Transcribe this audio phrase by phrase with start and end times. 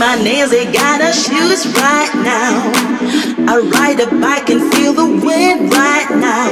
[0.00, 2.72] my nails, they got shoes right now.
[3.52, 6.48] I ride a bike and feel the wind right now.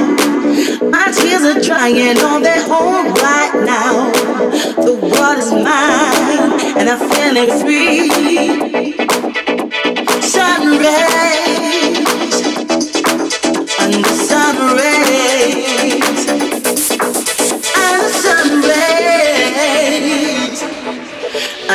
[0.90, 4.12] My tears are drying on their own right now.
[4.84, 8.10] The world is mine and I'm feeling free.
[10.20, 11.87] Sun rays,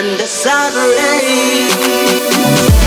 [0.03, 2.82] under sun rays.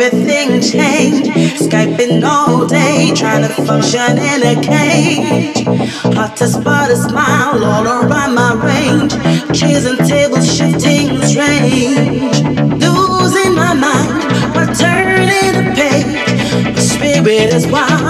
[0.00, 1.30] Everything changed.
[1.60, 5.64] Skyping all day, trying to function in a cage.
[6.14, 9.12] Hard to spot a smile all around my range.
[9.58, 12.42] Chairs and tables shifting strange.
[12.80, 14.22] Losing my mind,
[14.54, 16.74] but turning the page.
[16.74, 18.07] My spirit is wild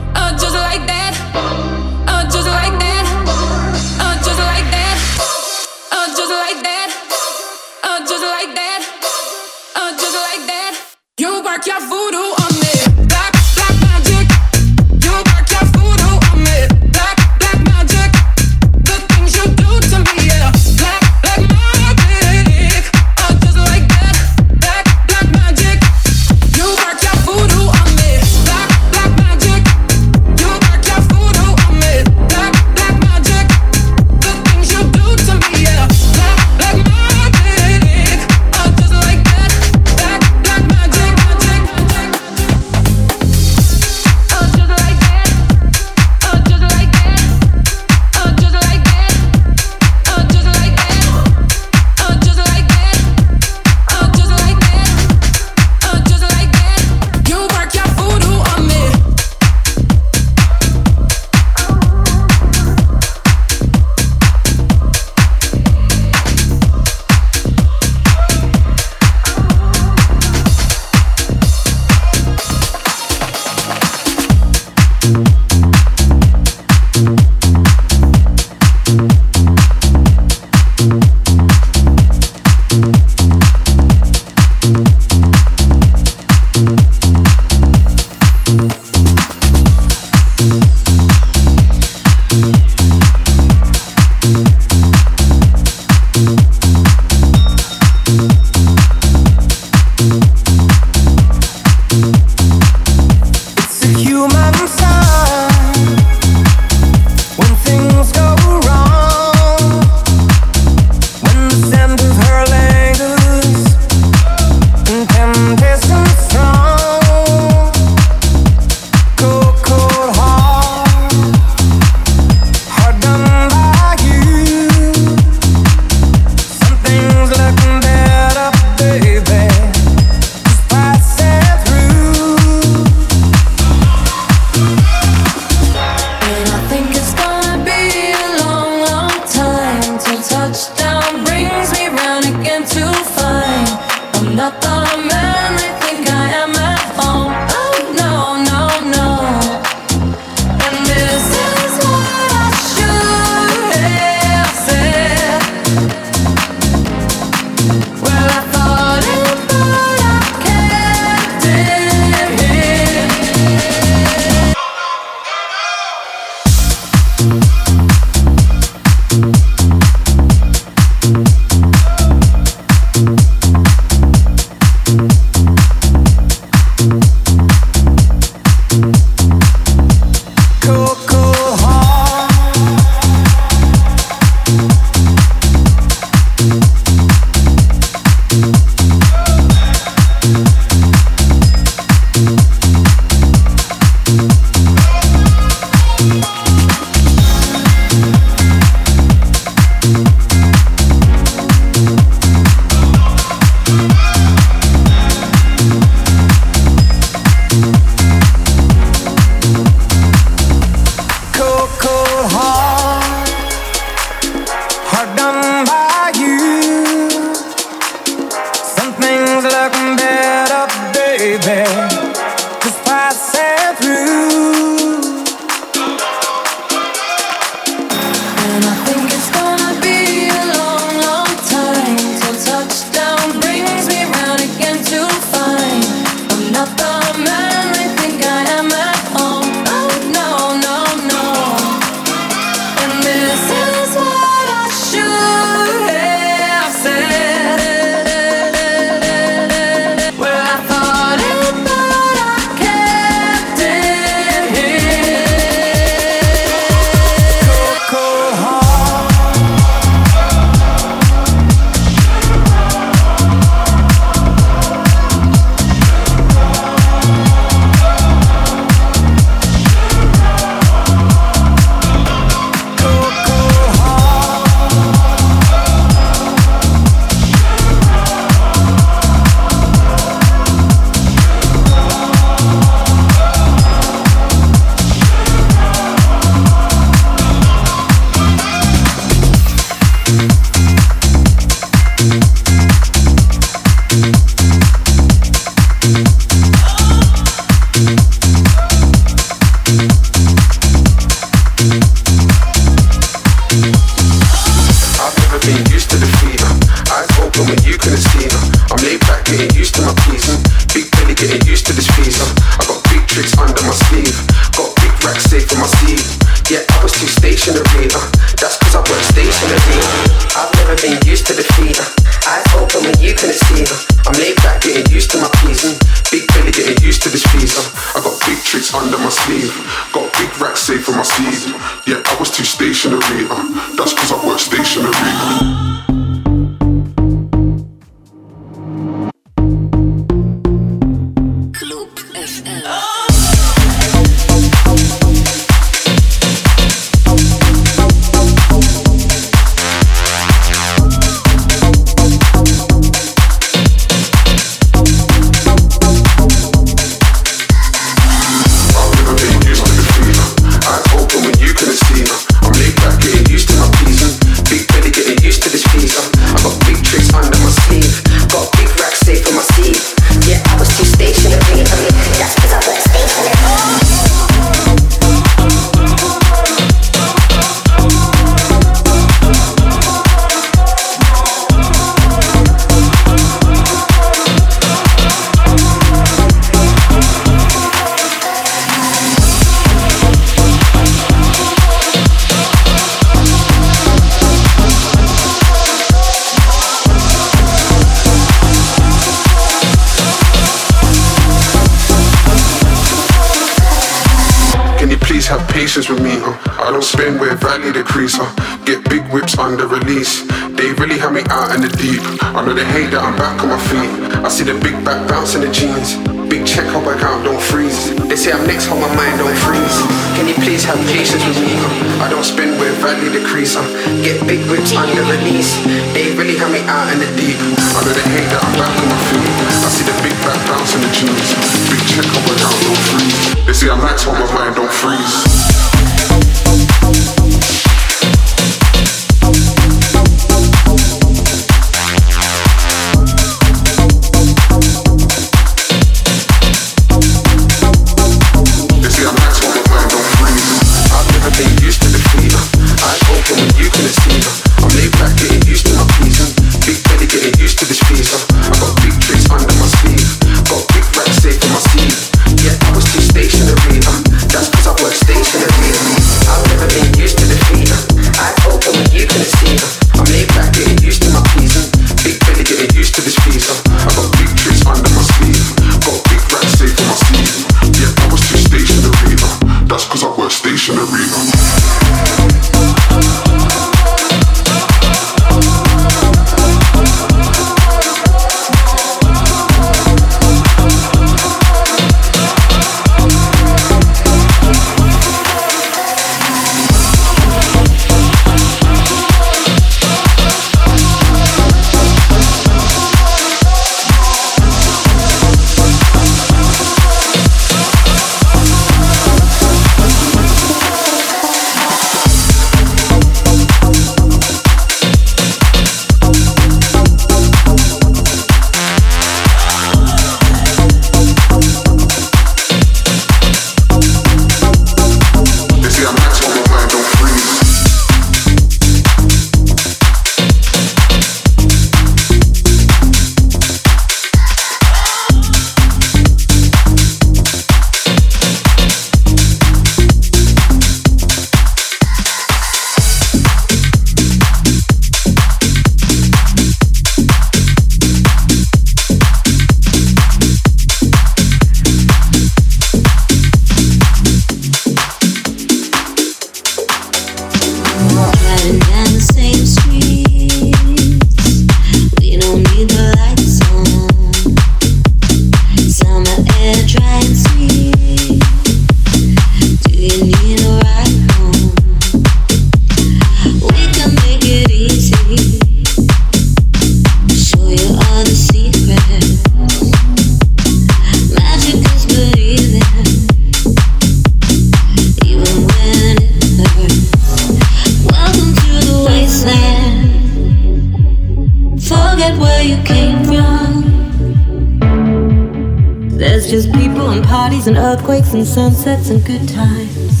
[597.47, 600.00] and earthquakes and sunsets and good times.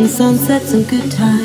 [0.00, 1.39] And sunsets and good times.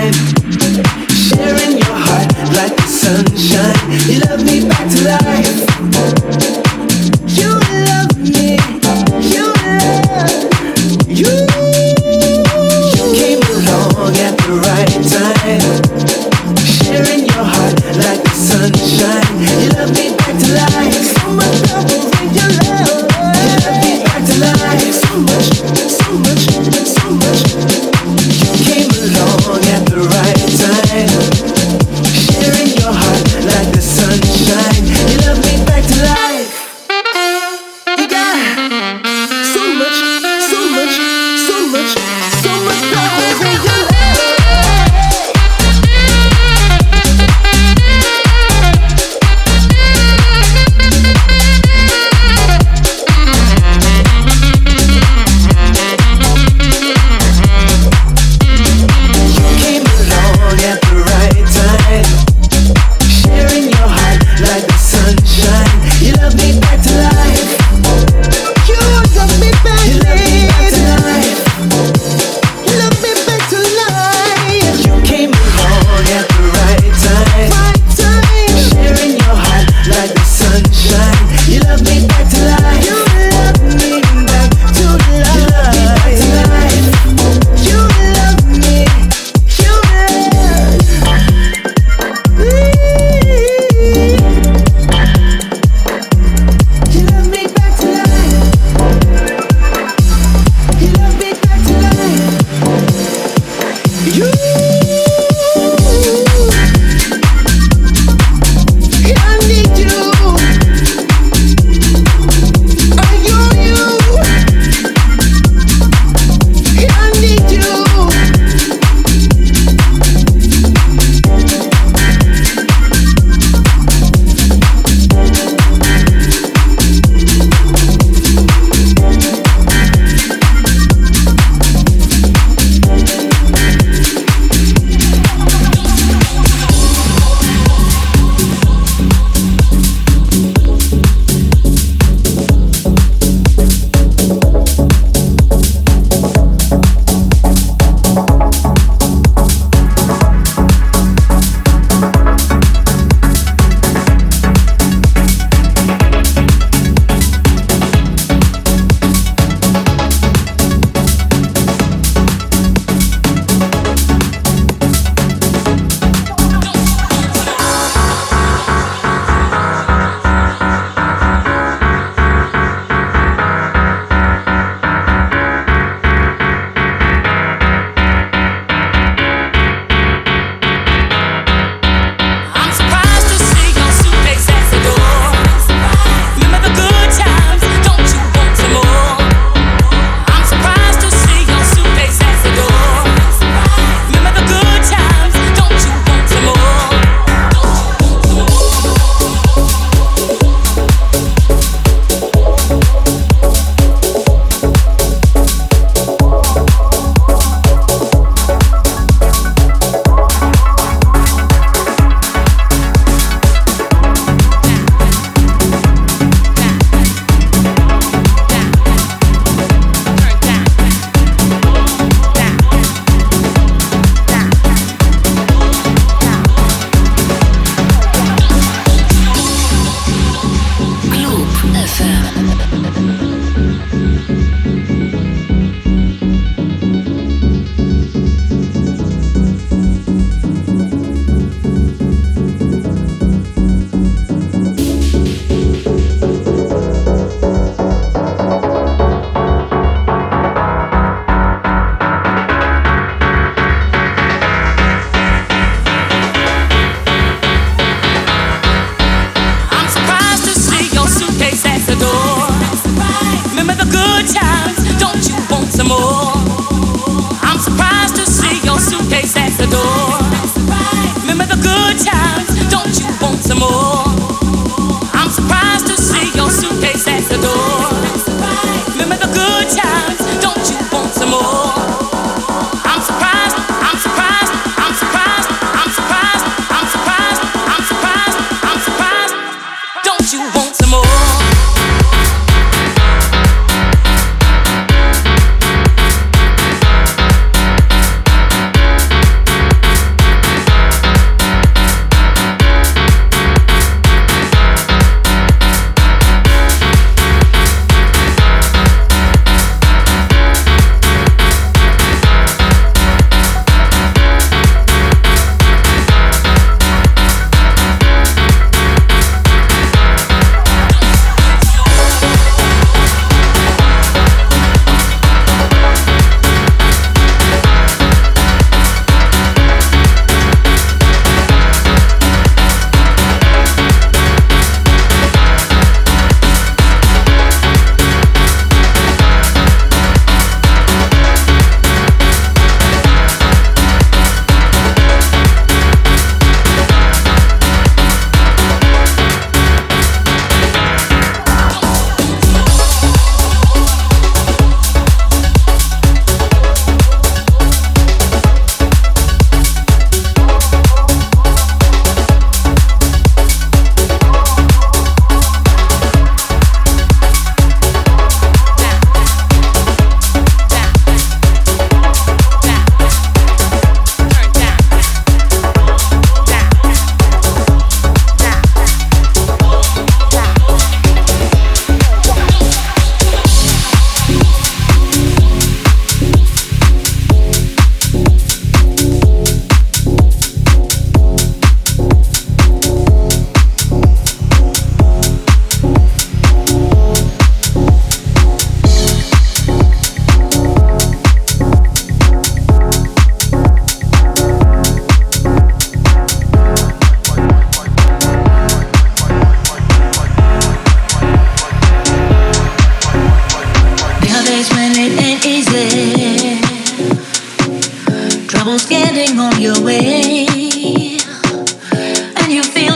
[0.00, 0.39] So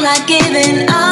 [0.05, 1.04] Like giving up.